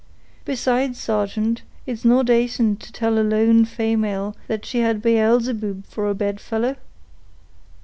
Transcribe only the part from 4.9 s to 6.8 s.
Beelzeboob for a bedfellow."